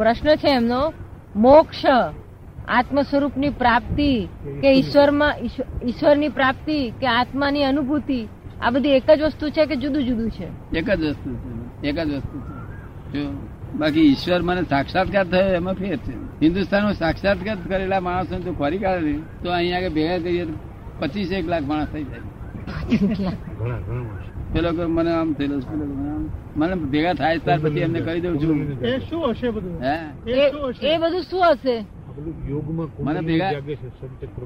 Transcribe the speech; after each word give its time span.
પ્રશ્ન 0.00 0.28
છે 0.42 0.50
એમનો 0.54 0.80
મોક્ષ 1.36 1.84
આત્મ 2.68 3.00
સ્વરૂપની 3.02 3.52
પ્રાપ્તિ 3.62 4.10
કે 4.62 4.68
ઈશ્વરમાં 4.72 5.34
ઈશ્વરની 5.84 6.28
પ્રાપ્તિ 6.28 6.78
કે 7.00 7.06
આત્માની 7.06 7.64
અનુભૂતિ 7.64 8.20
આ 8.62 8.70
બધી 8.70 8.96
એક 8.98 9.10
જ 9.10 9.20
વસ્તુ 9.22 9.50
છે 9.50 9.66
કે 9.66 9.76
જુદું 9.76 10.02
જુદું 10.04 10.30
છે? 10.30 10.48
એક 10.78 10.88
જ 10.90 11.02
વસ્તુ 11.10 11.30
છે 11.82 11.88
એક 11.88 11.98
જ 11.98 12.10
વસ્તુ 12.14 12.36
છે. 12.46 12.54
જો 13.12 13.22
બાકી 13.78 14.06
ઈશ્વર 14.12 14.40
મને 14.42 14.62
સાક્ષાત્કાર 14.62 15.26
થયો 15.26 15.54
એમાં 15.60 15.74
ફેર 15.74 15.96
છે. 15.96 16.14
હિન્દુસ્તાનમાં 16.42 16.94
સાક્ષાત્કાર 16.94 17.56
કરેલા 17.68 18.00
માણસો 18.00 18.34
જો 18.40 18.52
ખોરી 18.52 18.78
કાઢે 18.78 19.04
નહીં 19.06 19.22
તો 19.42 19.48
અહીંયા 19.50 19.78
આગળ 19.78 19.94
ભેગા 19.98 20.18
કરીએ 20.18 20.44
તો 20.44 20.54
પચીસ 21.00 21.32
એક 21.32 21.46
લાખ 21.48 21.64
માણસ 21.64 21.88
થઈ 21.92 22.04
જાય. 22.04 22.22
પેલો 24.52 24.70
કે 24.72 24.84
મને 24.86 25.10
આમ 25.12 25.32
થયેલો 25.32 25.56
પેલો 25.60 25.84
મને 26.56 26.74
ભેગા 26.92 27.14
થાય 27.14 27.38
ત્યાર 27.38 27.60
પછી 27.60 27.80
એમને 27.80 28.00
કહી 28.00 28.20
દઉં 28.20 28.34
છું. 28.40 28.58
એ 28.84 28.98
શું 29.08 29.30
હશે 29.30 29.50
બધું? 29.50 29.76
હે? 29.82 29.96
એ 30.26 30.32
એ 30.44 30.50
શું 30.50 30.70
હશે? 30.70 30.86
એ 30.94 30.98
બધું 30.98 31.22
શું 31.22 31.42
હશે? 31.50 31.76
મને 33.06 33.20
ભેગા 33.20 33.52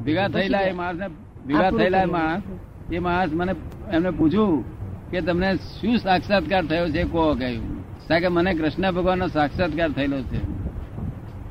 ભેગા 0.05 0.29
થયેલા 0.29 0.61
એ 0.61 0.73
માણસ 0.73 1.01
ભેગા 1.47 1.71
થયેલા 1.71 2.03
એ 2.03 2.07
માણસ 2.07 2.43
એ 2.93 2.99
માણસ 2.99 3.33
મને 3.33 3.53
એમને 3.93 4.11
પૂછ્યું 4.11 4.65
કે 5.11 5.21
તમને 5.21 5.49
શું 5.81 5.97
સાક્ષાત્કાર 5.99 6.63
થયો 6.65 6.87
છે? 6.89 7.03
કહો 7.05 7.23
કહ્યું 7.35 7.65
કારણ 8.09 8.23
કે 8.23 8.29
મને 8.29 8.51
કૃષ્ણ 8.55 8.93
ભગવાનનો 8.93 9.27
સાક્ષાત્કાર 9.29 9.91
થયેલો 9.91 10.19
છે. 10.23 10.41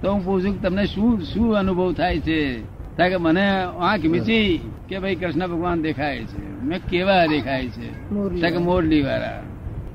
તો 0.01 0.05
હું 0.11 0.21
પૂછું 0.25 0.53
કે 0.55 0.59
તમને 0.67 0.85
શું 0.85 1.21
શું 1.21 1.57
અનુભવ 1.57 1.93
થાય 1.93 2.19
છે? 2.19 2.39
કે 2.97 3.17
મને 3.17 3.49
આંખ 3.63 4.05
મીચી 4.05 4.71
કે 4.89 4.99
ભાઈ 4.99 5.15
કૃષ્ણ 5.15 5.47
ભગવાન 5.47 5.81
દેખાય 5.81 6.23
છે. 6.23 6.63
મેં 6.63 6.79
કેવા 6.89 7.25
દેખાય 7.25 7.67
છે? 7.67 7.89
કે 8.49 8.57
મોરલી 8.57 9.01
વાળા 9.01 9.41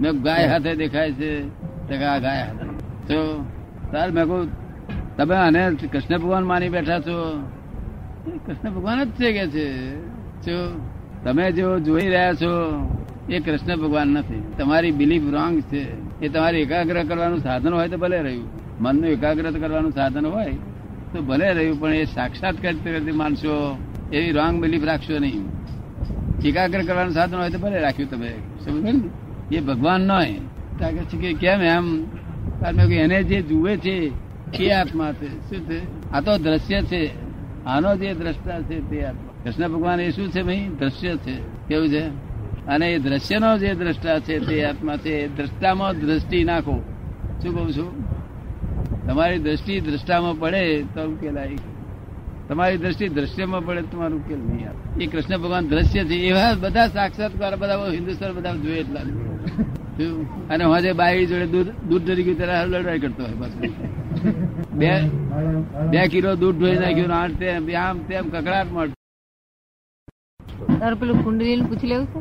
મેં 0.01 0.23
ગાય 0.23 0.47
હાથે 0.47 0.75
દેખાય 0.75 1.13
છે 1.13 1.41
કે 1.89 2.05
આ 2.05 2.19
ગાય 2.19 2.43
હાથે. 2.43 2.67
તો 3.07 3.45
તાર 3.93 4.11
મેં 4.11 4.25
કહું 4.25 4.49
તમે 5.17 5.37
આને 5.37 5.71
કૃષ્ણ 5.93 6.19
ભગવાન 6.19 6.45
માની 6.45 6.69
બેઠા 6.69 7.01
છો? 7.01 7.43
એ 8.27 8.39
કૃષ્ણ 8.47 8.71
ભગવાન 8.71 9.05
જ 9.05 9.09
છે 9.09 9.33
કે 9.33 9.47
છે. 9.47 9.97
જો 10.47 10.81
તમે 11.25 11.53
જો 11.53 11.79
જોઈ 11.79 12.07
રહ્યા 12.07 12.35
છો 12.35 12.53
એ 13.31 13.41
કૃષ્ણ 13.41 13.77
ભગવાન 13.77 14.09
નથી. 14.09 14.43
તમારી 14.59 14.91
બિલીફ 14.91 15.23
રોંગ 15.33 15.61
છે. 15.61 15.85
એ 16.25 16.29
તમારે 16.29 16.61
એકાગ્ર 16.61 17.05
કરવાનું 17.05 17.39
સાધન 17.39 17.75
હોય 17.75 17.89
તો 17.89 17.97
ભલે 17.97 18.19
રહ્યું. 18.23 18.49
મનનું 18.81 19.11
એકાગ્ર 19.11 19.51
કરવાનું 19.51 19.91
સાધન 19.91 20.27
હોય 20.27 20.57
તો 21.13 21.23
ભલે 21.23 21.53
રહ્યું, 21.53 21.81
પણ 21.81 21.95
એ 21.95 22.05
સાક્ષાત 22.05 22.55
કરતી 22.63 23.13
માનશો 23.13 23.79
એવી 24.13 24.31
રોંગ 24.31 24.63
બિલીફ 24.63 24.85
રાખશો 24.85 25.19
નહીં. 25.19 25.45
એકાગ્ર 26.45 26.83
કરવાનું 26.83 27.15
સાધન 27.15 27.39
હોય 27.39 27.51
તો 27.51 27.59
ભલે 27.59 27.79
રાખ્યું 27.79 28.11
તમે. 28.11 28.29
સમજ 28.65 28.95
ને? 28.95 29.57
એ 29.57 29.61
ભગવાન 29.61 30.01
નય 30.01 30.35
તાકે 30.81 30.97
છે 30.97 31.17
કે 31.17 31.33
કેમ 31.33 31.63
એમ? 31.63 32.05
કારણ 32.61 32.89
કે 32.89 32.95
એને 32.95 33.23
જે 33.23 33.43
જુએ 33.43 33.77
છે, 33.77 34.11
એ 34.59 34.71
આત્મા 34.71 35.13
છે. 35.13 35.29
શું 35.29 35.67
છે? 35.67 36.11
આ 36.13 36.21
તો 36.21 36.39
દ્રશ્ય 36.39 36.83
છે. 36.83 37.11
આનો 37.65 37.97
જે 37.97 38.15
દ્રષ્ટા 38.15 38.61
છે 38.61 38.91
તે 38.91 39.05
આત્મા. 39.05 39.31
કૃષ્ણ 39.45 39.69
ભગવાન 39.69 40.01
એ 40.01 40.11
શું 40.11 40.29
છે 40.29 40.43
ભાઈ? 40.43 40.69
દ્રશ્ય 40.79 41.17
છે. 41.17 41.37
કેવું 41.69 41.89
છે? 41.89 42.07
અને 42.67 42.93
એ 42.93 42.99
દ્રશ્યનો 42.99 43.59
જે 43.59 43.75
દ્રષ્ટા 43.75 44.21
છે 44.21 44.39
તે 44.39 44.65
આત્મા 44.65 44.97
છે. 44.97 45.37
દ્રષ્ટામાં 45.37 46.01
દ્રષ્ટિ 46.01 46.45
નાખો. 46.45 46.83
શું 47.43 47.55
કહું 47.55 47.73
છું? 47.73 48.18
તમારી 49.09 49.39
દ્રષ્ટિ 49.39 49.81
દ્રષ્ટામાં 49.81 50.39
પડે 50.39 50.63
તો 50.95 51.01
ઉકેલાય 51.11 51.59
તમારી 52.49 52.79
દ્રષ્ટિ 52.79 53.09
દ્રશ્યમાં 53.09 53.67
પડે 53.67 53.83
તમારું 53.83 54.19
ઉકેલ 54.25 54.39
નહીં 54.39 54.69
આવે. 54.69 55.05
એ 55.05 55.07
કૃષ્ણ 55.07 55.37
ભગવાન 55.37 55.69
દ્રશ્ય 55.69 56.05
છે 56.05 56.15
એવા 56.15 56.53
બધા 56.61 56.89
સાક્ષાત્કાર 56.89 57.57
બધા 57.57 57.91
હિન્દુસ્તાન 57.91 58.33
બધા 58.33 58.55
જોઈએ 58.55 58.81
એટલા 58.81 59.05
અને 60.51 60.65
હું 60.65 60.97
બાઈ 60.97 61.27
જોડે 61.27 61.47
દૂધ 61.47 61.71
દૂધ 61.89 62.11
ગયું 62.21 62.37
ત્યારે 62.37 62.69
લડાઈ 62.69 62.99
કરતો 62.99 63.23
હોય 63.23 63.33
બસ. 63.33 63.53
બે 64.73 64.91
બે 65.91 66.07
કિલો 66.09 66.37
દૂધ 66.37 66.57
ઢોઈ 66.59 66.79
નાખ્યું 66.79 67.15
આઠ 67.15 67.37
તેમ 67.41 67.69
આમ 67.77 67.99
તેમ 68.09 68.25
કકડાટ 68.29 68.73
મળતો. 68.73 68.95
તારે 70.81 70.95
પેલું 70.95 71.25
કુંડલી 71.25 71.61
પૂછી 71.63 71.87
લેવું 71.87 72.07
છે? 72.15 72.21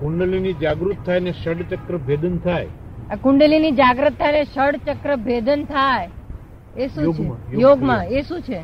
કુંડલીની 0.00 0.52
જાગૃત 0.52 0.98
થાય 1.06 1.20
ને 1.20 1.32
ષડચક્ર 1.32 1.96
ભેદન 2.08 2.36
થાય. 2.38 2.68
આ 3.10 3.14
કુંડલીની 3.14 3.70
જાગ્રત 3.70 4.18
થાય 4.18 4.32
ને 4.32 4.44
ષડ 4.44 4.76
ચક્ર 4.86 5.16
ભેદન 5.16 5.64
થાય. 5.64 6.08
એ 6.76 6.86
શું 6.86 7.14
છે? 7.14 7.30
યોગમાં, 7.60 8.06
એ 8.06 8.22
શું 8.22 8.40
છે? 8.40 8.62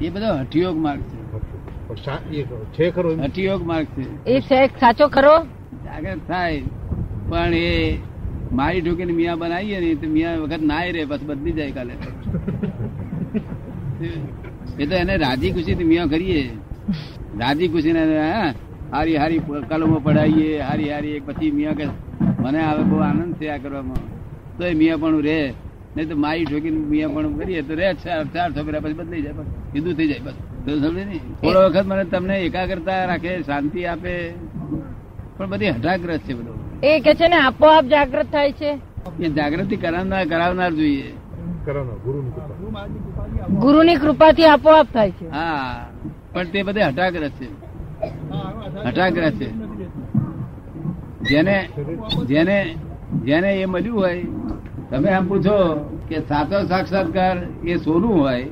એ 0.00 0.10
બધો 0.10 0.34
હઠયોગ 0.34 0.76
માર્ગ 0.76 1.00
છે. 1.00 1.16
પણ 1.88 2.44
છે 2.72 2.90
ખરો 2.90 3.16
હઠયોગ 3.16 3.66
માર્ગ 3.66 3.86
છે. 3.86 4.06
એ 4.26 4.66
સાચો 4.66 5.08
ખરો? 5.08 5.46
જાગૃત 5.84 6.18
થાય. 6.28 6.62
પણ 7.28 7.54
એ 7.54 7.98
મારી 8.52 8.80
ઢોકીને 8.80 9.12
મિયા 9.12 9.34
બનાવીએ 9.34 9.80
ને 9.80 9.94
તો 9.94 10.08
મિયા 10.08 10.36
વખત 10.36 10.62
નાય 10.62 10.92
રે 10.92 11.04
બસ 11.04 11.26
બદલી 11.26 11.52
જાય 11.52 11.70
કાલે. 11.70 11.92
એ 14.80 14.86
તો 14.86 14.96
એને 14.96 15.16
રાજી 15.16 15.52
ખુશી 15.52 15.74
થી 15.74 15.84
મિયા 15.84 16.06
કરીએ. 16.06 16.50
રાજી 17.38 17.68
ખુશી 17.68 17.92
ને 17.92 18.54
હારી 18.92 19.16
હારી 19.16 19.40
કલમો 19.68 20.00
પડાવીએ 20.00 20.60
હારી 20.60 20.90
હારી 20.90 21.08
એક 21.08 21.26
પછી 21.26 21.50
મિયા 21.50 21.72
કે 21.72 21.88
મને 22.44 22.62
હવે 22.64 22.82
બહુ 22.82 22.96
આનંદ 22.96 23.34
છે 23.34 23.48
આ 23.48 23.56
કરવામાં. 23.56 24.02
તો 24.58 24.66
એ 24.66 24.74
મિયા 24.74 24.96
પણ 24.96 25.20
રે 25.20 25.54
નહીં 25.96 26.08
તો 26.08 26.16
માઈ 26.16 26.44
ઠોકીને 26.44 26.76
મિયા 26.76 27.08
પણ 27.08 27.38
કરીએ 27.38 27.62
તો 27.62 27.74
રે 27.74 27.94
ચાર 27.94 28.24
ચાર 28.24 28.52
છોકરા 28.52 28.80
પછી 28.80 28.92
બદલાઈ 28.92 29.22
જાય 29.22 29.32
બસ. 29.32 29.96
થઈ 29.96 30.08
જાય 30.08 30.18
બસ. 30.18 30.32
તો 30.66 30.88
સમજે 30.88 31.04
ને? 31.04 31.16
થોડો 31.16 31.68
વખત 31.68 31.86
મને 31.86 32.04
તમને 32.04 32.40
એકાગ્રતા 32.40 33.04
રાખે 33.04 33.42
શાંતિ 33.42 33.86
આપે. 33.86 34.32
પણ 35.36 35.48
બધી 35.48 35.70
હઠાગ્રસ્ત 35.70 36.24
છે 36.24 36.34
બધું. 36.34 36.80
એ 36.82 37.00
કે 37.00 37.14
છે 37.14 37.28
ને 37.28 37.36
આપોઆપ 37.36 37.84
જાગૃત 37.84 38.26
થાય 38.26 38.52
છે. 38.52 38.78
એ 39.20 39.28
જાગૃતિ 39.28 39.76
કરાવનાર 39.76 40.24
કરાવનાર 40.24 40.70
જોઈએ. 40.70 41.12
ગુરુની 43.60 43.96
કૃપાથી 43.96 44.44
આપોઆપ 44.44 44.86
થાય 44.92 45.10
છે. 45.10 45.30
હા. 45.30 45.88
પણ 46.32 46.44
તે 46.44 46.62
બધે 46.62 46.82
હઠાગ્રસ્ત 46.82 47.42
છે. 47.42 47.48
હઠાગ્રસ્ત 48.88 49.36
છે. 49.36 49.63
જેને 51.28 51.68
જેને 52.28 52.58
જેને 53.24 53.50
એ 53.60 53.64
મળ્યું 53.64 54.00
હોય, 54.00 54.22
તમે 54.90 55.10
આમ 55.10 55.26
પૂછો 55.28 55.56
કે 56.08 56.20
સાચો 56.20 56.66
સાક્ષાત્કાર 56.66 57.36
એ 57.64 57.76
સોનું 57.76 58.14
હોય 58.20 58.42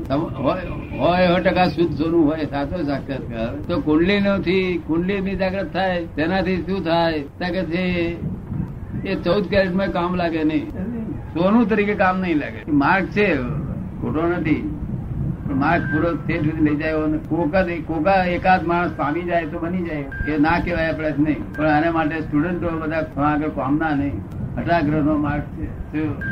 હોય 0.99 1.27
સો 1.27 1.39
ટકા 1.45 1.69
શુદ્ધ 1.69 1.95
સોનું 1.99 2.27
હોય, 2.29 2.45
સાચો 2.45 2.83
સાક્ષાત્કાર, 2.83 3.51
તો 3.69 3.81
કુંડલી 3.81 4.21
નથી 4.21 4.83
કુંડલી 4.87 5.21
બી 5.21 5.37
જાગૃત 5.37 5.73
થાય, 5.73 6.05
તેનાથી 6.17 6.57
શું 6.57 6.85
થાય? 6.85 7.23
છે, 7.73 7.85
એ 9.09 9.15
ચૌદ 9.25 9.45
કેરેટમાં 9.45 9.93
કામ 9.93 10.15
લાગે 10.15 10.45
નહીં. 10.45 10.69
સોનું 11.35 11.69
તરીકે 11.69 11.95
કામ 11.95 12.21
નહીં 12.21 12.37
લાગે. 12.37 12.71
માર્ગ 12.73 13.07
છે, 13.07 13.29
ખોટો 14.01 14.23
નથી. 14.27 14.61
માર્ગ 15.51 15.83
પૂરો 15.93 16.11
ઠેઠ 16.17 16.45
સુધી 16.49 16.65
લઈ 16.67 16.77
જાય 16.83 17.19
કોકા 17.31 17.63
નહીં, 17.63 17.83
કોકા 17.87 18.19
એકાદ 18.35 18.67
માણસ 18.67 18.93
પામી 18.97 19.25
જાય 19.31 19.47
તો 19.47 19.59
બની 19.59 19.83
જાય. 19.89 20.07
એ 20.29 20.39
ના 20.39 20.59
કહેવાય 20.61 20.93
આપણે 20.93 21.11
નહીં 21.19 21.41
પણ 21.57 21.71
આના 21.71 21.93
માટે 21.99 22.21
સ્ટુડન્ટો 22.21 22.79
બધા 22.83 23.05
આગળ 23.31 23.53
પામના 23.59 23.95
નહીં. 23.95 24.17
અટાગ્રહ 24.59 25.03
નો 25.03 25.17
માર્ગ 25.17 25.43
છે? 25.43 25.83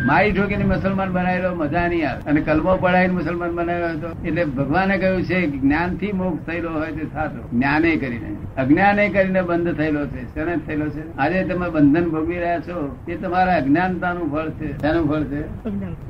મારી 0.06 0.32
ઠોકીને 0.32 0.64
મુસલમાન 0.64 1.12
બનાવેલો 1.12 1.54
મજા 1.54 1.88
નહીં 1.88 2.10
આવે. 2.10 2.30
અને 2.30 2.40
કલમો 2.40 2.76
પડાવીને 2.76 3.12
મુસલમાન 3.12 3.50
બનાવ્યો 3.50 3.88
હતો 3.88 4.26
એટલે 4.26 4.44
ભગવાને 4.44 4.98
કહ્યું 4.98 5.22
છે 5.22 5.46
જ્ઞાનથી 5.46 6.12
મોક્ષ 6.12 6.46
થયેલો 6.46 6.70
હોય 6.70 6.92
તે 6.92 7.06
સાચો. 7.06 7.48
જ્ઞાને 7.52 7.96
કરીને. 7.96 8.36
અજ્ઞાને 8.56 9.08
કરીને 9.08 9.42
બંધ 9.42 9.76
થયેલો 9.76 10.06
છે. 10.06 10.34
શેને 10.34 10.56
થયેલો 10.56 10.88
છે. 10.88 11.16
આજે 11.16 11.44
તમે 11.44 11.70
બંધન 11.70 12.10
ભોગવી 12.10 12.38
રહ્યા 12.38 12.58
છો. 12.58 12.96
એ 13.08 13.16
તમારા 13.16 13.56
અજ્ઞાનતાનું 13.56 14.30
ફળ 14.32 14.50
છે. 14.50 14.78
તેનું 14.78 15.08
ફળ 15.08 15.22
છે? 15.22 15.60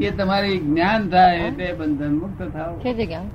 એ 0.05 0.11
તમારી 0.11 0.59
જ્ઞાન 0.59 1.09
થાય 1.09 1.37
એટલે 1.37 1.73
બંધન 1.73 2.15
મુક્ત 2.15 2.43
થાવ 2.43 2.81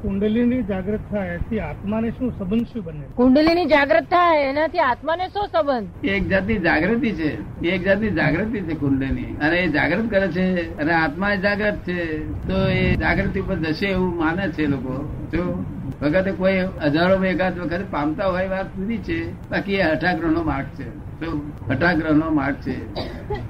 કુંડલીની 0.02 0.64
જાગૃત 0.64 1.00
થાય 1.12 1.30
એથી 1.30 1.60
આત્માને 1.60 2.10
શું 2.10 2.32
સંબંધ 2.32 2.64
શું 2.64 2.84
બને? 2.84 3.04
કુંડલીની 3.16 3.66
જાગૃત 3.66 4.04
થાય 4.04 4.42
એનાથી 4.42 4.80
આત્માને 4.80 5.28
શું 5.28 5.48
સંબંધ? 5.48 6.06
એક 6.06 6.28
જાતની 6.28 6.58
જાગૃતિ 6.58 7.12
છે. 7.12 7.62
એક 7.68 7.84
જાતની 7.84 8.10
જાગૃતિ 8.10 8.65
છે 8.66 8.74
કુંડલી 8.74 9.38
અને 9.42 9.58
એ 9.58 9.68
જાગૃત 9.68 10.10
કરે 10.10 10.28
છે 10.28 10.78
અને 10.78 10.94
આત્મા 10.94 11.36
જાગૃત 11.36 11.78
છે 11.88 12.30
તો 12.48 12.68
એ 12.68 12.96
જાગૃતિ 12.96 13.42
પર 13.42 13.56
જશે 13.56 13.86
એવું 13.86 14.18
માને 14.18 14.52
છે 14.52 14.66
લોકો. 14.68 15.12
જો 15.34 15.66
વખતે 16.02 16.32
કોઈ 16.32 16.60
હજારો 16.84 17.24
એકાદ 17.24 17.60
વખત 17.60 17.82
પામતા 17.92 18.26
હોય 18.26 18.48
વાત 18.48 18.66
સુધી 18.66 18.98
છે 18.98 19.32
બાકી 19.50 19.74
એ 19.74 19.84
હઠાગ્રહ 19.84 20.28
નો 20.28 20.44
માર્ગ 20.44 20.66
છે. 20.66 21.06
તો 21.20 21.52
હઠાગ્રહ 21.70 22.12
નો 22.12 22.32
માર્ગ 22.32 22.56
છે. 22.56 22.94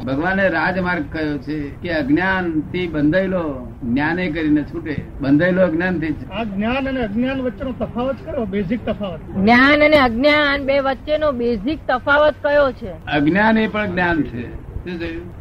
ભગવાને 0.04 0.50
રાજમાર્ગ 0.50 1.04
કયો 1.12 1.38
છે 1.38 1.60
કે 1.60 1.90
અજ્ઞાનથી 1.90 2.88
બંધાયેલો 2.88 3.72
જ્ઞાને 3.84 4.28
કરીને 4.28 4.64
છૂટે. 4.64 4.96
બંધાયેલો 5.22 5.62
અજ્ઞાનથી 5.62 6.16
આ 6.32 6.44
જ્ઞાન 6.44 6.88
અને 6.88 7.02
અજ્ઞાન 7.04 7.42
વચ્ચેનો 7.42 7.72
તફાવત 7.72 8.16
કયો? 8.26 8.46
બેઝિક 8.46 8.86
તફાવત. 8.86 9.20
જ્ઞાન 9.36 9.84
અને 9.84 9.98
અજ્ઞાન 9.98 10.66
બે 10.66 10.80
વચ્ચેનો 10.80 11.32
બેઝિક 11.32 11.80
તફાવત 11.88 12.36
કયો 12.44 12.72
છે? 12.72 13.06
અજ્ઞાન 13.06 13.58
એ 13.58 13.68
પણ 13.68 13.92
જ્ઞાન 13.92 14.24
છે? 14.24 14.65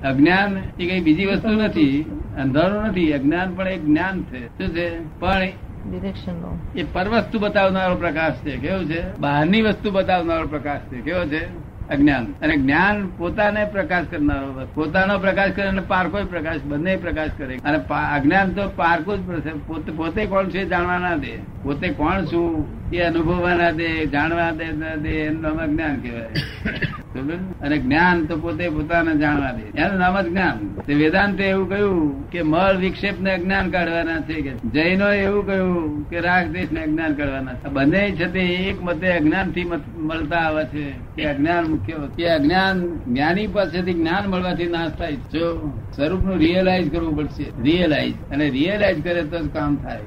અજ્ઞાન 0.04 0.56
એ 0.80 0.86
કઈ 0.86 1.00
બીજી 1.00 1.26
વસ્તુ 1.26 1.48
નથી 1.48 2.02
અંધારું 2.40 2.82
નથી 2.82 3.12
અજ્ઞાન 3.12 3.54
પણ 3.54 3.68
એક 3.68 3.84
જ્ઞાન 3.84 4.22
છે. 4.22 4.46
શું 4.46 4.68
છે? 4.68 5.20
પણ 5.20 5.42
એ 6.76 6.84
પર 6.92 7.08
વસ્તુ 7.08 7.38
બતાવનારો 7.38 7.94
પ્રકાશ 7.94 8.32
છે. 8.32 8.56
કેવું 8.56 8.84
છે? 8.84 9.18
બહારની 9.18 9.62
વસ્તુ 9.62 9.90
બતાવનારો 9.90 10.46
પ્રકાશ 10.46 10.80
છે. 10.80 11.00
કેવો 11.00 11.24
છે? 11.24 11.44
અજ્ઞાન. 11.88 12.24
અને 12.24 12.56
જ્ઞાન 12.56 13.06
પોતાને 13.06 13.64
પ્રકાશ 13.64 14.04
કરનારો 14.10 14.66
પોતાનો 14.74 15.18
પ્રકાશ 15.18 15.50
કરે 15.50 15.66
અને 15.66 15.80
પારકો 15.80 16.18
પ્રકાશ 16.24 16.60
બંને 16.60 16.96
પ્રકાશ 16.96 17.30
કરે. 17.38 17.54
અને 17.54 17.78
અજ્ઞાન 18.14 18.52
તો 18.52 18.68
પારકો 18.76 19.16
જ. 19.16 19.20
પોતે 19.96 20.26
કોણ 20.26 20.48
છે 20.48 20.64
જાણવા 20.64 20.98
ના 20.98 21.16
દે. 21.16 21.38
પોતે 21.62 21.88
કોણ 21.88 22.24
છું 22.24 22.66
એ 22.92 23.00
અનુભવવા 23.00 23.54
ના 23.54 23.70
દે 23.70 24.06
જાણવા 24.06 24.50
દે 24.50 24.72
ના 24.72 24.94
દે 24.94 25.10
એનું 25.10 25.60
અજ્ઞાન 25.60 26.00
કહેવાય? 26.00 26.28
અને 27.60 27.76
જ્ઞાન 27.78 28.24
તો 28.26 28.36
પોતે 28.36 28.68
પોતાને 28.68 29.12
જાણવા 29.14 29.52
દે. 29.52 29.64
એનું 29.80 29.98
નામ 29.98 30.20
જ 30.20 30.28
જ્ઞાન. 30.28 30.56
વેદાંતે 30.98 31.44
એવું 31.44 31.68
કહ્યું 31.68 32.30
કે 32.30 32.42
મળ 32.42 32.76
વિક્ષેપ 32.76 33.20
ને 33.20 33.30
અજ્ઞાન 33.30 33.70
કાઢવાના 33.70 34.20
છે 34.20 34.40
કે 34.40 34.52
જૈનો 34.74 35.08
એવું 35.12 35.46
કહ્યું 35.46 36.10
કે 36.10 36.20
રાગ 36.20 36.50
દેશ 36.50 36.72
ને 36.72 36.80
અજ્ઞાન 36.82 37.14
કાઢવાના 37.14 37.54
છે. 37.54 37.68
બંને 37.68 38.02
છે 38.10 38.26
તે 38.32 38.40
એક 38.40 38.82
મતે 38.82 39.08
અજ્ઞાનથી 39.08 39.64
મળતા 39.96 40.36
આવે 40.36 40.64
છે 40.64 40.84
કે 41.16 41.24
અજ્ઞાન 41.24 41.64
મુખ્ય 41.64 41.94
કે 42.16 42.28
અજ્ઞાન 42.28 42.76
જ્ઞાની 43.08 43.46
પાસેથી 43.46 43.94
જ્ઞાન 43.94 44.30
મળવાથી 44.30 44.66
નાશ 44.66 44.90
થાય 44.90 45.12
જો 45.12 45.72
સ્વરૂપનું 45.96 46.36
રિયલાઇઝ 46.38 46.90
કરવું 46.90 47.16
પડશે. 47.16 47.44
રિયલાઇઝ 47.62 48.14
અને 48.32 48.50
રિયલાઇઝ 48.50 49.02
કરે 49.02 49.22
તો 49.22 49.38
જ 49.38 49.48
કામ 49.48 49.76
થાય. 49.76 50.00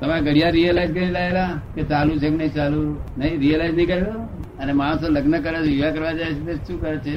તમે 0.00 0.20
ઘડિયાળ 0.20 0.52
રિયલાઇઝ 0.52 0.92
કરી 0.94 1.10
લાયેલા 1.10 1.60
કે 1.74 1.82
ચાલુ 1.82 2.18
છે 2.18 2.28
કે 2.30 2.36
નહીં 2.36 2.54
ચાલુ? 2.54 2.96
નહીં 3.18 3.38
રિયલાઇઝ 3.38 3.74
નહીં 3.74 3.86
કર્યો? 3.86 4.28
અને 4.60 4.72
માણસો 4.72 5.06
લગ્ન 5.08 5.34
કરે 5.44 5.58
છે 5.64 5.68
વિવાહ 5.68 5.92
કરવા 5.96 6.14
જાય 6.18 6.34
છે 6.46 6.54
શું 6.66 6.80
કરે 6.82 6.96
છે? 7.04 7.14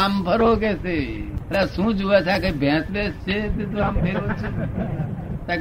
આમ 0.00 0.12
ફરો 0.26 0.50
કે 0.62 0.70
છે? 0.84 0.96
શું 1.74 1.88
જુએ 1.96 2.18
છે? 2.28 2.34
કઈ 2.42 2.54
ભેંસ 2.62 2.86
બેસ 2.90 3.12
છે? 3.26 3.36
તું 3.56 3.80
આમ 3.84 3.94
ફેરવો 4.04 4.26
છે. 4.40 4.48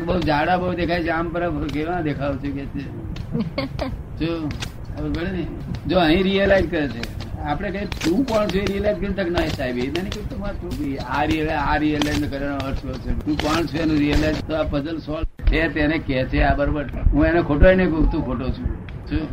બહુ 0.06 0.20
જાડા 0.30 0.58
બહુ 0.58 0.74
દેખાય 0.76 1.04
છે 1.04 1.12
આમ 1.18 1.28
પર 1.34 1.42
કેવા 1.74 2.02
દેખાવ 2.02 2.34
છે 2.44 2.50
કે 2.58 2.64
છે? 2.74 2.84
જો 4.20 4.32
ને. 5.36 5.44
જો 5.88 5.98
અહીં 6.00 6.24
રિયલાઇઝ 6.24 6.70
કરે 6.70 6.88
છે. 6.88 7.02
આપણે 7.52 7.70
કઈ 7.76 7.88
તું 8.04 8.20
કોણ 8.30 8.48
છે 8.48 8.62
રિયલાઇઝ 8.66 8.98
કરી 9.02 9.14
તક 9.20 9.30
ના 9.36 9.48
સાહેબ? 9.58 9.78
એ 9.78 9.88
નહીં 9.88 10.10
કે 10.16 10.22
તમારે 10.32 10.58
તું 10.62 10.72
આ 11.18 11.24
રિયલાઇઝ 11.32 11.62
આ 11.68 11.78
રિયલાઇઝ 11.84 12.26
કરવાનો 12.34 12.58
અર્થ 12.72 12.84
છે? 13.06 13.12
તું 13.26 13.36
કોણ 13.44 13.62
છે 13.72 13.78
એનું 13.86 13.98
રિયલાઇઝ 14.04 14.42
તો 14.50 14.54
આ 14.56 14.66
પઝલ 14.74 14.98
સોલ્વ 15.08 15.26
છે 15.52 15.62
તેને 15.78 15.98
કે 16.10 16.26
છે 16.34 16.40
આ 16.50 16.54
બરોબર. 16.60 16.86
હું 17.14 17.26
એને 17.30 17.42
ખોટો 17.50 17.66
નહીં 17.80 17.90
કહું 17.96 18.12
તું 18.12 18.22
ખોટો 18.28 18.48
છું. 18.58 18.70
શું 19.10 19.24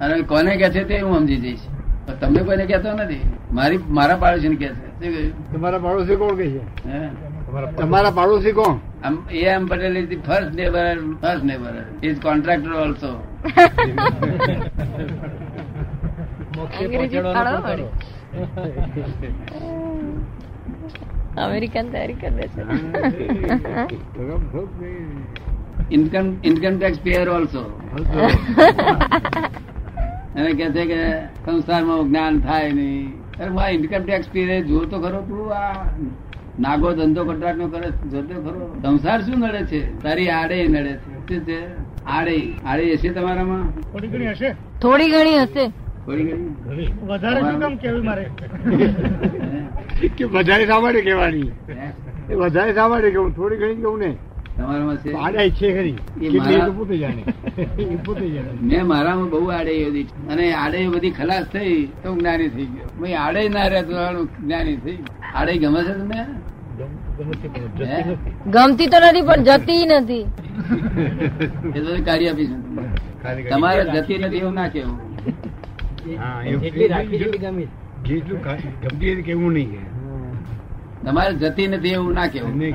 અને 0.00 0.14
કોને 0.30 0.52
કે 0.56 0.68
છે 0.70 0.82
તે 0.84 0.96
હું 1.00 1.14
સમજી 1.18 1.40
જઈશ. 1.44 1.64
પણ 2.06 2.14
તમને 2.20 2.40
કોઈને 2.42 2.64
કહેતો 2.66 2.90
નથી. 2.92 3.24
મારી 3.52 3.80
મારા 3.98 4.16
પાડોશી 4.22 4.56
કે 4.62 4.68
છે. 4.68 5.22
તમારા 5.52 5.80
પાડોશી 5.86 6.16
કોણ 6.22 6.34
કે 6.36 6.46
છે? 6.52 6.62
હે? 6.88 7.00
તમારા 7.78 8.12
પાડોશી 8.18 8.56
કોણ? 8.58 8.74
આમ 9.04 9.14
A 9.30 9.44
M 9.54 9.66
Patel 9.66 9.94
is 9.98 10.08
the 10.08 10.20
first 10.26 10.52
neighbour 10.60 10.96
first 11.22 11.44
neighbour 11.50 11.74
is 12.06 12.18
contractor 12.22 12.72
also 12.84 13.10
American 21.36 21.86
તૈયારી 21.92 22.18
કરે 22.22 22.46
છે. 22.54 22.62
Income 25.90 26.26
income 26.44 26.74
tax 26.78 26.98
payer 27.00 27.28
also 27.28 27.62
એને 30.36 30.52
કે 30.52 30.70
છે 30.70 30.86
કે 30.86 31.20
સંસારમાં 31.44 32.08
જ્ઞાન 32.08 32.40
થાય 32.40 32.72
નહીં. 32.72 33.12
અરે 33.40 33.50
મારા 33.50 33.68
ઇન્કમ 33.68 34.04
ટેક્સ 34.04 34.28
પીરે 34.28 34.62
જો 34.62 34.84
તો 34.84 35.00
ખરો 35.00 35.20
તું 35.20 35.54
આ 35.54 35.72
નાગો 36.60 36.92
ધંધો 36.92 37.24
કોન્ટ્રાક્ટ 37.24 37.58
નો 37.58 37.68
કરે 37.68 37.90
જોતો 37.90 38.34
ખરો. 38.34 38.80
સંસાર 38.82 39.22
શું 39.22 39.38
નડે 39.38 39.66
છે? 39.66 40.02
તારી 40.02 40.28
આડે 40.28 40.66
નડે 40.66 40.92
છે. 40.92 41.28
શું 41.28 41.44
છે? 41.44 41.58
આડે. 42.06 42.52
આડે 42.66 42.94
હશે 42.94 43.08
તમારામાં? 43.08 43.80
થોડી 43.92 44.08
ઘણી 44.08 44.26
હશે. 44.26 44.54
થોડી 44.82 45.10
ઘણી 45.10 45.38
હશે. 45.38 45.68
થોડી 46.06 46.24
ઘણી? 46.24 46.86
વધારે 47.02 47.40
શું 47.40 47.60
કામ 47.60 47.76
કેવી 47.76 48.00
મારે? 48.00 48.30
કે 50.18 50.24
વધારે 50.24 50.64
હે? 51.68 51.92
એ 52.30 52.34
વધારે 52.34 52.74
શા 52.74 53.00
કે 53.00 53.16
હું 53.16 53.36
થોડી 53.36 53.56
ઘણી 53.56 53.74
કહું 53.74 53.98
ને? 53.98 54.16
તમારામાં 54.60 54.96
છે? 54.96 55.12
આડાઈ 55.12 55.50
છે 55.50 55.72
ખરી. 55.72 55.90
એ 55.90 56.20
કેટલી 56.20 56.38
મારા- 56.38 56.62
એ 56.62 56.66
તો 56.66 56.72
પોતે 56.72 56.96
જાણે. 56.98 57.22
પોતે 58.06 58.30
જાણે. 58.30 58.52
મેં 58.62 58.86
મારામાં 58.86 59.30
બહુ 59.30 59.46
આડે 59.46 59.74
હતી. 59.84 60.06
અને 60.30 60.52
આડે 60.52 60.88
બધી 60.88 61.10
ખલાસ 61.10 61.44
થઈ 61.44 61.86
તો 62.02 62.14
જ્ઞાની 62.14 62.48
થઈ 62.48 62.64
ગયો. 62.64 62.90
મેં 63.00 63.20
આડે 63.20 63.48
ના 63.48 63.66
રહેતો 63.66 64.24
જ્ઞાની 64.24 64.76
થઈ 64.76 64.96
ગયો. 64.96 65.34
આડે 65.34 65.58
ગમે 65.58 65.84
છે 65.84 65.92
તમને? 65.92 66.26
ગમતી 68.46 68.86
તો 68.86 68.98
નથી 68.98 69.22
પણ 69.22 69.42
જતી 69.42 69.86
નથી. 69.86 70.26
એ 71.76 71.80
તો 71.80 72.04
કાઢી 72.04 72.28
આપીશું. 72.28 72.60
તમારે 73.50 73.84
જતી 73.84 74.18
નથી 74.18 74.36
એવું 74.36 74.54
ના 74.54 74.68
કેવું 74.68 74.98
જેટલું 78.04 78.38
ગમતી 78.82 79.22
કેવું 79.22 79.52
નહીં 79.52 79.78
તમારે 81.04 81.34
જતી 81.34 81.66
નથી 81.66 81.88
એવું 81.88 82.14
ના 82.14 82.26
કેવું 82.26 82.58
નહીં 82.58 82.74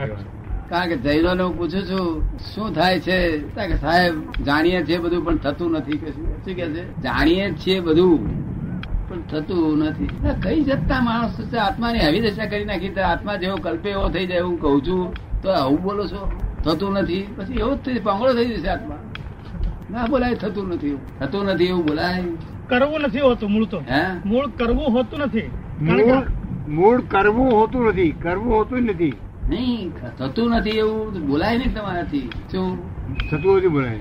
કારણ 0.70 0.88
કે 0.90 0.98
જૈનો 0.98 1.30
હું 1.30 1.58
પૂછું 1.58 1.84
છું 1.84 2.40
શું 2.40 2.74
થાય 2.74 3.00
છે? 3.00 3.38
કે 3.38 3.76
સાહેબ 3.76 4.14
જાણીએ 4.46 4.84
છીએ 4.84 4.98
બધું 4.98 5.26
પણ 5.26 5.38
થતું 5.38 5.72
નથી. 5.72 5.98
કે 5.98 6.12
શું 6.12 6.44
કે 6.44 6.54
છે? 6.54 7.02
જાણીએ 7.02 7.52
છીએ 7.52 7.80
બધું 7.80 8.20
પણ 9.10 9.22
થતું 9.22 9.78
નથી. 9.78 10.10
કઈ 10.44 10.64
જતા 10.64 11.02
માણસ 11.02 11.42
છે? 11.42 11.58
આત્માની 11.58 12.00
આવી 12.00 12.20
દશા 12.20 12.46
કરી 12.46 12.66
નાખી 12.66 12.90
તો 12.90 13.02
આત્મા 13.02 13.36
જેવો 13.36 13.58
કલ્પે 13.58 13.90
એવો 13.90 14.10
થઈ 14.10 14.26
જાય 14.26 14.38
એવું 14.38 14.62
કહું 14.62 14.82
છું. 14.88 15.14
તો 15.42 15.50
આવું 15.50 15.82
બોલો 15.82 16.08
છો? 16.08 16.32
થતું 16.64 16.94
નથી. 16.94 17.28
પછી 17.36 17.54
એવો 17.54 17.76
જ 17.76 17.78
થઈ 17.78 18.00
પાંગળો 18.00 18.34
થઈ 18.34 18.46
જશે 18.46 18.68
આત્મા. 18.68 18.96
ના 19.92 20.06
બોલાય 20.06 20.36
થતું 20.36 20.68
નથી 20.68 20.98
થતું 21.20 21.46
નથી 21.46 21.66
એવું 21.66 21.86
બોલાય? 21.86 22.24
કરવું 22.68 23.02
નથી 23.02 23.20
હોતું 23.20 23.52
મૂળ 23.52 23.66
તો. 23.66 23.80
હે? 23.80 24.02
મૂળ 24.26 24.48
કરવું 24.48 24.88
હોતું 24.90 25.20
નથી. 25.20 25.50
મૂળ 25.82 26.24
મૂળ 26.68 27.02
કરવું 27.02 27.54
હોતું 27.54 27.88
નથી. 27.88 28.12
કરવું 28.12 28.56
હોતું 28.56 28.88
જ 28.88 28.92
નથી. 28.92 29.14
નહીં 29.50 29.92
થતું 30.18 30.50
નથી 30.50 30.70
એવું. 30.70 31.28
બોલાય 31.28 31.58
નહીં 31.58 31.74
તમારાથી. 31.74 32.30
શું? 32.52 32.78
થતું 33.30 33.58
નથી 33.58 33.68
બોલાય. 33.68 34.00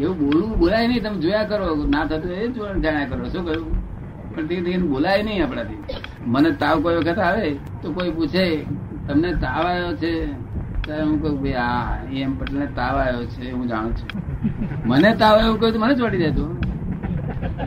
એવું 0.00 0.18
બોલવું 0.18 0.58
બોલાય 0.58 0.86
નહીં. 0.88 1.02
તમે 1.02 1.18
જોયા 1.18 1.44
કરો. 1.44 1.84
ના 1.88 2.04
થતું 2.04 2.32
એ 2.32 2.48
જ 2.48 2.58
જાણ્યા 2.82 3.04
કરો. 3.04 3.28
શું 3.28 3.44
કહ્યું? 3.44 3.86
પણ 4.34 4.46
તે 4.46 4.60
તેને 4.60 4.78
બોલાય 4.78 5.22
નહીં 5.22 5.44
આપણાથી. 5.44 5.78
મને 6.26 6.50
તાવ 6.50 6.82
કોઈ 6.82 6.96
વખત 6.96 7.18
આવે 7.18 7.54
તો 7.82 7.92
કોઈ 7.92 8.10
પૂછે 8.10 8.64
તમને 9.08 9.32
તાવ 9.32 9.66
આવ્યો 9.66 9.96
છે? 9.96 10.12
ત્યારે 10.84 11.02
હું 11.02 11.22
કહું 11.22 11.42
ભાઈ 11.42 11.52
હા 11.52 11.98
એમ 12.12 12.38
પટેલ 12.38 12.66
તાવ 12.74 12.96
આવ્યો 12.96 13.24
છે 13.24 13.50
હું 13.50 13.68
જાણું 13.68 13.96
છું. 13.96 14.08
મને 14.86 15.14
તાવ 15.14 15.38
આવ્યો? 15.38 15.54
કહ્યું 15.54 15.72
તો 15.72 15.78
મને 15.78 15.94
ચોટી 15.94 16.18
જાય 16.18 16.30
તું. 16.30 16.60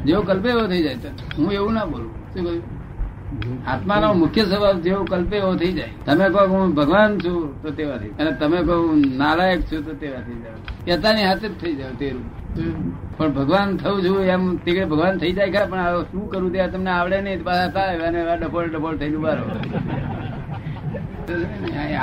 જેવો 0.06 0.22
કલ્પે 0.22 0.50
એવો 0.50 0.68
થઈ 0.68 0.84
જાય. 0.84 0.96
તો 0.96 1.10
હું 1.38 1.52
એવું 1.52 1.74
ના 1.74 1.86
બોલું. 1.86 2.12
શું 2.34 2.44
કહ્યું? 2.46 2.79
આત્માનો 3.68 4.08
મુખ્ય 4.14 4.44
સ્વભાવ 4.44 4.78
જેવો 4.80 5.02
કલ્પે 5.06 5.36
એવો 5.38 5.52
થઈ 5.56 5.74
જાય. 5.74 5.92
તમે 6.06 6.26
કહો 6.30 6.42
હું 6.48 6.74
ભગવાન 6.76 7.12
છું, 7.20 7.42
તો 7.64 7.70
તેવાથી. 7.72 8.14
અને 8.20 8.32
તમે 8.42 8.60
કહો 8.64 8.76
હું 8.84 9.04
નાલાયક 9.18 9.62
છું, 9.62 9.80
તો 9.86 9.94
તેવાથી 9.94 10.40
જાવ 10.44 10.58
કેતાની 10.86 11.26
હાથે 11.26 11.48
જ 11.48 11.54
થઈ 11.62 11.76
જાવ 11.76 11.94
તેરું. 12.00 12.26
પણ 13.18 13.32
ભગવાન 13.34 13.78
થવું 13.78 14.00
છું 14.06 14.18
એમ, 14.26 14.44
તે 14.58 14.86
ભગવાન 14.86 15.14
થઈ 15.18 15.34
જાય 15.34 15.52
ખરા? 15.52 15.70
પણ 15.72 16.04
શું 16.12 16.26
કરું 16.32 16.50
ત્યાં 16.54 16.72
તમને 16.72 16.92
આવડે 16.92 17.18
નહીં 17.22 17.44
પાછા 17.44 17.70
થાય 17.76 18.08
અને 18.10 18.20
ડફોળ 18.42 18.68
ડફોળ 18.70 18.96
થઈને 18.98 19.20
બારો 19.26 19.44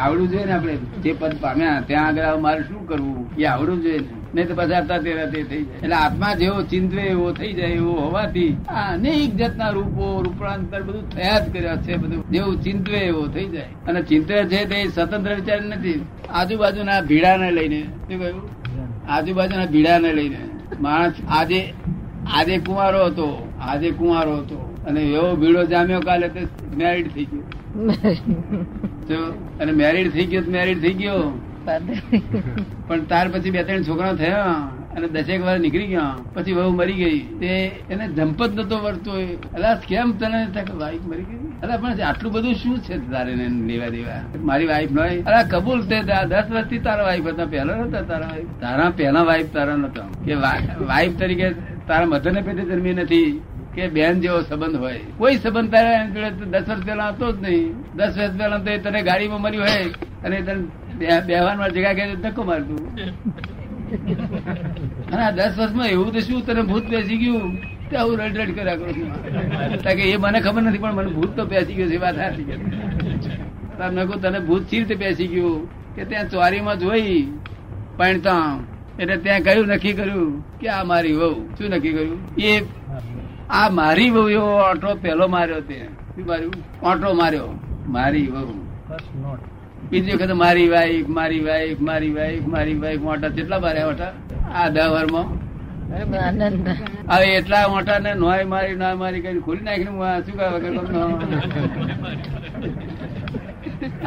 આવડવું 0.00 0.28
જોઈએ 0.30 0.44
ને 0.44 0.52
આપણે, 0.52 0.74
જે 1.02 1.10
પદ 1.12 1.32
પામ્યા, 1.40 1.80
ત્યાં 1.86 2.06
આગળ 2.06 2.38
મારે 2.40 2.62
શું 2.68 2.82
કરવું? 2.88 3.18
એ 3.38 3.44
આવડવું 3.44 3.82
જોઈએ 3.82 4.00
ને. 4.00 4.15
નહીં 4.34 4.48
તો 4.48 4.54
પછી 4.54 4.74
હતા 4.74 4.98
તેરા 4.98 5.26
તે 5.26 5.42
થઈ 5.42 5.62
જાય. 5.62 5.76
એટલે 5.76 5.94
આત્મા 5.94 6.34
જેવો 6.34 6.62
ચિંતવે 6.62 7.02
એવો 7.02 7.32
થઈ 7.32 7.52
જાય 7.52 7.68
એવો 7.68 7.92
હોવાથી 7.92 8.56
આ 8.68 8.92
અનેક 8.92 9.36
જાતના 9.36 9.70
રૂપો 9.70 10.22
રૂપાંતર 10.22 10.82
બધું 10.82 11.10
થયા 11.10 11.38
જ 11.38 11.52
કર્યા 11.52 11.76
છે 11.76 11.96
બધું. 11.96 12.30
જેવું 12.30 12.62
ચિંતવે 12.62 12.96
એવો 12.96 13.26
થઈ 13.26 13.48
જાય. 13.48 13.66
અને 13.88 14.02
ચિંતવે 14.02 14.44
છે 14.44 14.64
તે 14.64 14.88
સ્વતંત્ર 14.88 15.34
વિચાર 15.34 15.62
નથી. 15.62 16.06
આજુબાજુના 16.30 17.00
ભીડાને 17.00 17.50
લઈને. 17.50 17.82
શું 17.82 18.20
કહ્યું? 18.20 18.42
આજુબાજુના 19.08 19.66
ભીડાને 19.66 20.12
લઈને. 20.12 20.38
માણસ 20.80 21.12
આજે 21.28 21.74
આજે 22.36 22.58
કુંવારો 22.58 23.06
હતો. 23.06 23.52
આજે 23.60 23.90
કુંવારો 23.90 24.36
હતો. 24.36 24.76
અને 24.86 25.00
એવો 25.00 25.36
ભીડો 25.36 25.64
જામ્યો 25.64 26.00
કાલે 26.00 26.28
તે 26.28 26.40
મેરિડ 26.76 27.08
થઈ 27.14 27.24
ગયો. 27.24 27.42
અને 29.60 29.72
મેરિડ 29.72 30.12
થઈ 30.12 30.26
ગયો 30.26 30.42
મેરિડ 30.48 30.80
થઈ 30.82 30.92
ગયો. 30.92 31.40
પણ 32.88 33.04
ત્યાર 33.04 33.28
પછી 33.28 33.50
બે 33.50 33.62
ત્રણ 33.62 33.82
છોકરા 33.82 34.12
થયા 34.12 34.42
અને 34.96 35.08
દસેક 35.08 35.40
વાર 35.44 35.58
નીકળી 35.60 35.86
ગયા. 35.86 36.14
પછી 36.34 36.52
વહુ 36.52 36.70
મરી 36.74 36.92
ગઈ. 36.92 37.18
તે 37.40 37.48
એને 37.90 38.08
જંપત 38.08 38.50
નતો 38.54 38.76
વળતો 38.78 39.12
અલા, 39.54 39.74
કેમ 39.88 40.12
તને 40.12 40.46
વાઈફ 40.78 41.04
મરી 41.06 41.22
ગઈ? 41.22 41.42
અલા, 41.62 41.76
પણ 41.76 42.00
આટલું 42.08 42.32
બધું 42.32 42.54
શું 42.54 42.78
છે 42.78 42.96
તારે 43.10 43.34
લેવા 43.68 43.88
દેવા? 43.88 44.20
મારી 44.42 44.66
વાઈફ 44.66 44.92
નો 44.92 45.02
અલા, 45.02 45.42
કબૂલ 45.50 45.80
તે. 45.86 46.00
દસ 46.02 46.46
વર્ષથી 46.50 46.78
તારા 46.78 47.04
વાઈફ 47.04 47.26
હતા. 47.26 47.46
પહેલા 47.46 47.76
નતા 47.76 48.02
તારા 48.02 48.26
વાઈફ 48.26 48.54
તારા 48.60 48.92
પહેલા 48.96 49.22
વાઈફ 49.22 49.52
તારા 49.52 49.76
નતા. 49.76 50.06
કે 50.24 50.34
વાઈફ 50.34 51.18
તરીકે 51.18 51.50
તારા 51.88 52.06
મધર 52.06 52.32
ને 52.32 52.40
પેટે 52.40 52.62
જન્મી 52.62 52.94
નથી. 52.94 53.26
કે 53.74 53.88
બેન 53.88 54.20
જેવો 54.20 54.40
સંબંધ 54.40 54.76
હોય. 54.76 55.00
કોઈ 55.18 55.36
સંબંધ 55.36 55.70
તારા 55.72 56.06
જોડે 56.06 56.30
દસ 56.50 56.68
વર્ષ 56.68 56.86
પહેલા 56.86 57.08
હતો 57.08 57.26
જ 57.32 57.42
નહીં. 57.42 57.74
દસ 57.96 58.12
વર્ષ 58.18 58.38
પહેલા 58.38 58.58
તો 58.58 58.76
તને 58.84 59.02
ગાડીમાં 59.02 59.40
મર્યું 59.40 59.64
હોય 59.64 59.84
અને 60.24 60.40
તને 60.40 60.64
બેહવાનમાં 60.98 61.70
જગા 61.76 61.94
કે 61.98 62.04
ધક્કો 62.24 62.42
મારતું. 62.50 62.82
અને 65.12 65.24
દસ 65.38 65.54
વર્ષમાં 65.58 65.88
એવું 65.94 66.08
તો 66.14 66.20
શું 66.26 66.40
તને 66.46 66.62
ભૂત 66.70 66.84
બેસી 66.92 67.18
ગયું? 67.22 67.50
તે 67.90 67.94
આવું 67.96 68.14
રડ 68.20 68.38
રડ 68.40 68.52
કર્યા 68.56 68.78
કરું 68.80 69.08
કારણ 69.84 69.98
કે 69.98 70.04
એ 70.12 70.16
મને 70.22 70.38
ખબર 70.44 70.62
નથી, 70.62 70.82
પણ 70.84 70.94
મને 70.98 71.10
ભૂત 71.16 71.32
તો 71.36 71.42
બેસી 71.52 71.76
ગયું 71.78 71.90
છે 71.92 71.98
વાત 72.04 72.16
સાચી 72.16 72.46
તમને 73.78 74.02
કહું 74.08 74.18
તને 74.22 74.38
ભૂત 74.48 74.62
સી 74.68 74.80
રીતે 74.80 74.96
બેસી 75.02 75.28
ગયું? 75.34 75.60
કે 75.96 76.02
ત્યાં 76.10 76.28
ચોરીમાં 76.32 76.78
જોઈ 76.78 77.20
પણતા 77.98 78.48
એટલે 79.00 79.16
ત્યાં 79.24 79.42
કયું 79.46 79.66
નક્કી 79.72 79.94
કર્યું 79.98 80.32
કે 80.60 80.66
આ 80.76 80.84
મારી 80.90 81.16
વહુ. 81.20 81.30
શું 81.58 81.68
નક્કી 81.74 81.94
કર્યું? 81.96 82.20
એ 82.50 82.52
આ 83.58 83.68
મારી 83.80 84.10
વહુ 84.10 84.22
એવો 84.36 84.50
ઓટો 84.70 84.90
પહેલો 85.02 85.26
માર્યો 85.34 85.60
તે. 85.68 85.78
શું 86.14 86.24
માર્યું? 86.26 86.54
ઓટો 86.82 87.08
માર્યો. 87.20 87.50
મારી 87.96 88.26
વહુ. 88.26 88.54
બીજી 89.90 90.14
વખત 90.14 90.32
મારી 90.42 90.68
વાઈફ 90.70 91.08
મારી 91.18 91.42
વાઈફ 91.48 91.80
મારી 91.88 92.12
વાઈફ 92.18 92.46
મારી 92.54 92.78
વાઈફ 92.84 93.02
મોટા 93.08 93.30
કેટલા 93.36 93.60
બારે 93.64 93.82
મોટા? 93.88 94.10
આ 94.54 94.68
દહ 94.70 94.86
વારમાં. 94.94 95.28
હવે 97.10 97.26
એટલા 97.38 97.64
મોટા 97.74 97.98
ને 98.06 98.12
નોય 98.22 98.44
મારી 98.54 98.76
ના 98.82 98.94
મારી 99.02 99.22
કરી 99.26 99.42
ખોલી 99.46 99.64
નાખી 99.68 99.90
હું 99.90 100.00
શું 100.24 100.36
કહે 100.38 100.46
વગર 100.54 100.74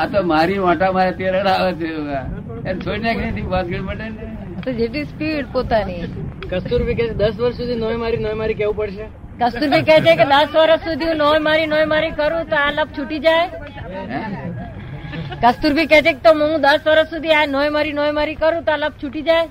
આ 0.02 0.08
તો 0.14 0.20
મારી 0.34 0.60
મોટા 0.66 0.92
મારે 0.98 1.12
તે 1.22 1.26
રડાવે 1.36 1.72
છે 1.80 1.88
એને 2.66 2.80
છોડી 2.84 3.04
નાખી 3.06 3.32
નથી 3.32 3.48
વાસગીર 3.56 3.84
માટે 3.88 4.70
જેટલી 4.80 5.06
સ્પીડ 5.12 5.46
પોતાની. 5.56 6.04
કસ્તુરબી 6.52 6.96
કે 7.00 7.06
દસ 7.22 7.36
વર્ષ 7.40 7.58
સુધી 7.60 7.80
નોય 7.84 7.98
મારી 8.04 8.22
નોય 8.26 8.38
મારી 8.42 8.60
કેવું 8.62 8.78
પડશે? 8.80 9.06
કસ્તુરબી 9.42 9.84
કહે 9.90 9.98
છે 10.08 10.14
કે 10.22 10.26
દસ 10.32 10.50
વર્ષ 10.56 10.84
સુધી 10.88 11.10
હું 11.12 11.18
નોય 11.24 11.40
મારી 11.48 11.68
નોય 11.74 11.88
મારી 11.94 12.14
કરું 12.20 12.44
તો 12.54 12.56
આ 12.64 12.72
લપ 12.78 12.90
છૂટી 12.98 13.22
જાય? 13.22 13.48
હે? 15.30 15.36
કસ્તુરબી 15.44 15.88
કહે 15.94 16.00
છે 16.06 16.14
કે 16.18 16.22
તો 16.28 16.32
હું 16.42 16.62
દસ 16.68 16.82
વર્ષ 16.90 17.10
સુધી 17.14 17.36
આ 17.40 17.46
નોય 17.56 17.70
મારી 17.78 17.94
નોય 18.02 18.14
મારી 18.20 18.36
કરું 18.44 18.64
તો 18.70 18.74
લપ 18.82 18.94
છૂટી 19.02 19.24
જાય. 19.30 19.48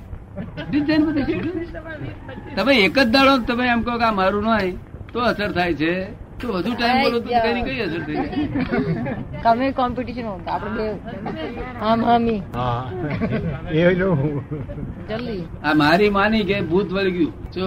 તમે 2.56 2.72
એક 2.86 2.94
જ 2.98 3.04
દાડો 3.16 3.34
તમે 3.50 3.64
એમ 3.74 3.80
કહો 3.86 3.94
કે 4.00 4.04
આ 4.08 4.16
મારું 4.20 4.44
નોય 4.44 4.72
તો 5.12 5.18
અસર 5.30 5.50
થાય 5.58 5.74
છે. 5.82 5.92
તો 6.40 6.46
વધુ 6.54 6.70
ટાઈમ 6.74 6.98
બોલો 7.04 7.18
તો 7.20 7.28
કઈ 7.44 7.62
કઈ 7.68 7.80
અસર 7.86 8.00
થઈ 8.06 8.16
જાય? 8.16 9.14
કમે 9.44 9.66
કોમ્પિટિશન 9.78 10.26
હોતા 10.32 10.54
આપણે 10.56 10.86
આમ 11.88 12.00
હામી 12.08 12.40
હા. 12.54 12.84
એ 13.78 13.94
જો 14.00 14.08
જલ્દી. 15.08 15.42
આ 15.64 15.74
મારી 15.82 16.10
માની 16.18 16.44
કે 16.50 16.56
ભૂત 16.70 16.88
વળગ્યું. 16.96 17.32
જો 17.56 17.66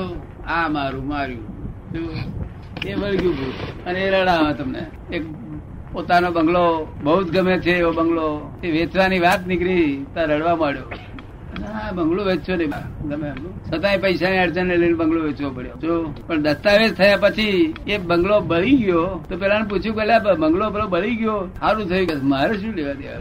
આ 0.58 0.66
મારું 0.76 1.06
માર્યું. 1.12 1.46
જો 1.94 2.02
એ 2.92 2.94
વળગ્યું 3.02 3.36
ભૂત. 3.40 3.58
અને 3.88 4.00
એ 4.06 4.10
રડાવે 4.14 4.52
તમને. 4.60 4.82
એક 5.18 5.24
પોતાનો 5.92 6.32
બંગલો 6.32 6.96
બહુ 7.04 7.24
જ 7.24 7.32
ગમે 7.32 7.60
છે 7.60 7.72
એવો 7.72 7.92
બંગલો. 7.92 8.60
એ 8.64 8.72
વેચવાની 8.72 9.20
વાત 9.20 9.48
નીકળી, 9.48 10.06
ત્યાં 10.14 10.28
રડવા 10.28 10.56
માંડ્યો. 10.56 10.84
બંગલો 11.94 12.24
વેચવો 12.24 12.56
નહીં. 12.56 12.70
ગમે. 13.10 13.32
છતાંય 13.72 13.98
પૈસાની 13.98 14.38
અડચણ 14.38 14.66
લઈને 14.66 14.94
બંગલો 14.94 15.22
વેચવો 15.22 15.50
પડ્યો. 15.50 15.78
જો, 15.82 16.14
પણ 16.28 16.42
દસ્તાવેજ 16.42 16.94
થયા 16.94 17.18
પછી 17.18 17.74
એ 17.88 17.98
બંગલો 17.98 18.40
બળી 18.40 18.78
ગયો, 18.78 19.26
તો 19.30 19.38
પેલા 19.38 19.60
પૂછ્યું 19.60 19.96
કે 19.96 20.36
બંગલો 20.38 20.70
પેલો 20.70 20.88
બળી 20.88 21.16
ગયો. 21.16 21.50
સારું 21.60 21.90
થયું. 21.90 22.08
કે, 22.08 22.16
મારે 22.16 22.58
શું 22.58 22.74
લેવા 22.74 22.94
દેવા 22.94 23.14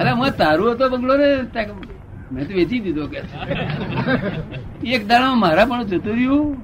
અરે, 0.00 0.10
હું 0.10 0.30
તારું 0.36 0.72
હતો 0.72 0.88
બંગલો 0.88 1.16
ને? 1.16 1.42
મેં 2.32 2.48
તો 2.48 2.54
વેચી 2.54 2.80
દીધો. 2.80 3.06
કે 3.06 3.20
એક 4.88 5.06
દાડા 5.08 5.34
મારા 5.34 5.64
પણ 5.64 5.82
જતું 5.82 6.12
રહ્યું. 6.12 6.56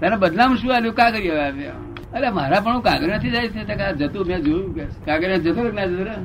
તને 0.00 0.16
બદલામાં 0.16 0.56
શું 0.56 0.76
આવ્યું 0.76 0.94
કાગરિયો 0.94 1.34
આવ્યો? 1.34 1.91
અરે 2.14 2.30
મારા 2.30 2.60
પણ 2.60 2.80
કાગરિયા 2.80 3.18
થી 3.18 3.30
જાય 3.30 3.48
છે 3.48 4.04
જતું 4.04 4.26
મેં 4.26 4.40
જોયું 4.42 4.74
કે 4.74 4.84
કાગરિયા 5.06 5.36
જતું 5.36 5.74
ના 5.74 5.86
જતો 5.86 6.04
રહે 6.04 6.16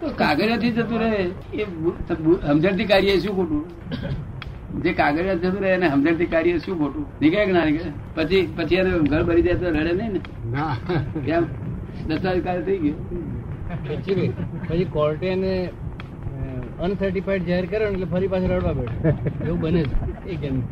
તો 0.00 0.10
કાગરિયા 0.10 0.56
થી 0.56 0.70
જતું 0.70 0.98
રહે 0.98 1.08
એ 1.54 1.66
સમજણથી 2.42 2.84
કાર્ય 2.84 3.18
શું 3.18 3.36
ખોટું? 3.36 3.64
જે 4.82 4.92
કાગરિયા 4.92 5.34
જતું 5.34 5.58
રહે 5.60 5.70
એને 5.70 5.90
સમજણથી 5.90 6.26
કાર્ય 6.26 6.58
શું 6.58 6.78
ખોટું? 6.78 7.06
નીકળે 7.20 7.46
કે 7.46 7.52
ના 7.52 7.64
નીકળે? 7.64 7.90
પછી 8.14 8.42
પછી 8.56 8.74
એને 8.74 8.90
ઘર 8.90 9.22
ભરી 9.22 9.42
જાય 9.42 9.54
તો 9.54 9.70
રડે 9.70 9.92
નહીં 9.92 10.12
ને? 10.12 10.20
ના. 10.50 10.74
કેમ 11.26 11.44
દસ્તાવેજ 12.08 12.44
કાર્ય 12.44 12.62
થઈ 12.62 12.78
ગયું. 12.78 12.96
પછી 13.88 14.32
પછી 14.68 14.84
કોર્ટે 14.84 15.26
એને 15.26 15.52
અનસર્ટિફાઈડ 16.84 17.44
જાહેર 17.44 17.66
કર્યો 17.66 17.88
એટલે 17.88 18.04
ફરી 18.04 18.28
પાછળ 18.28 18.48
રડવા 18.48 18.72
બેઠો. 18.72 19.08
એવું 19.46 19.60
બને 19.60 19.82
છે. 19.82 20.30
એ 20.30 20.36
કેમ? 20.36 20.62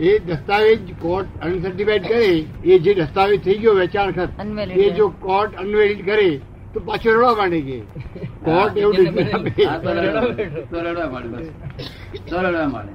એ 0.00 0.18
દસ્તાવેજ 0.18 0.78
કોર્ટ 1.00 1.28
અનસર્ટિફાઈડ 1.42 2.02
કરે 2.02 2.44
એ 2.64 2.78
જે 2.78 2.94
દસ્તાવેજ 2.94 3.44
થઈ 3.44 3.54
ગયો 3.54 3.74
વેચાણ 3.74 4.10
ખર્ચ 4.10 4.76
એ 4.76 4.90
જો 4.90 5.14
કોર્ટ 5.20 5.56
અનવેલિડ 5.56 6.04
કરે 6.04 6.40
તો 6.74 6.80
પાછો 6.80 7.10
રડવા 7.10 7.34
માંડે 7.34 7.60
કે? 7.60 7.82
કોર્ટ 8.44 8.76
એવું 8.76 8.96
રડવા 8.96 11.10
માંડે 11.10 11.50
રડવા 12.30 12.68
માંડે. 12.68 12.92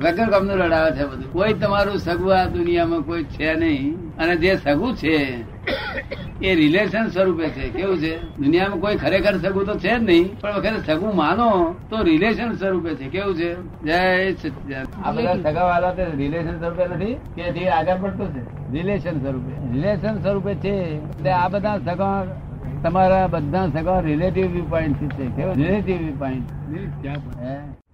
વગર 0.00 0.30
કામનું 0.30 0.56
રડાવે 0.56 0.96
છે 0.96 1.04
બધું. 1.10 1.32
કોઈ 1.32 1.54
તમારું 1.54 1.98
સગું 1.98 2.38
આ 2.38 2.46
દુનિયામાં 2.46 3.02
કોઈ 3.02 3.24
છે 3.24 3.54
નહીં. 3.54 4.12
અને 4.18 4.36
જે 4.36 4.56
સગું 4.56 4.96
છે 4.96 5.44
એ 6.42 6.54
રિલેશન 6.54 7.06
સ્વરૂપે 7.08 7.48
છે. 7.48 7.68
કેવું 7.68 7.98
છે? 7.98 8.36
દુનિયામાં 8.36 8.80
કોઈ 8.80 8.96
ખરેખર 8.96 9.38
સગું 9.38 9.64
તો 9.64 9.74
છે 9.78 9.98
જ 9.98 10.02
નહીં 10.02 10.40
પણ 10.40 10.54
વખતે 10.54 10.92
સગું 10.92 11.16
માનો 11.16 11.74
તો 11.90 12.02
રિલેશન 12.02 12.52
સ્વરૂપે 12.52 12.94
છે. 12.94 13.08
કેવું 13.08 13.36
છે? 13.36 13.54
જય. 13.82 14.84
આ 15.04 15.12
બધા 15.12 15.36
સગા 15.42 15.64
વાળા 15.64 15.92
તે 15.92 16.04
રિલેશન 16.04 16.58
સ્વરૂપે 16.58 16.84
નથી 16.84 17.14
કે 17.14 17.52
જે 17.52 17.68
આગળ 17.68 17.96
પડતું 18.00 18.34
છે. 18.34 18.72
રિલેશન 18.72 19.18
સ્વરૂપે. 19.18 19.72
રિલેશન 19.72 20.18
સ્વરૂપે 20.22 20.54
છે. 20.54 20.74
એટલે 21.08 21.30
આ 21.30 21.48
બધા 21.48 21.78
સગા 21.78 22.24
તમારા 22.82 23.26
બધા 23.26 23.66
સગા 23.66 24.00
રિલેટિવ 24.00 24.46
વ્યૂ 24.52 24.64
પોઈન્ટ 24.64 25.12
છે. 25.12 25.26
કેવું? 25.26 25.54
Relative 25.54 25.96
view 25.96 26.18
point 26.18 27.85